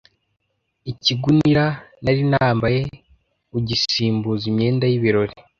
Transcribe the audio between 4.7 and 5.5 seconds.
y’ibirori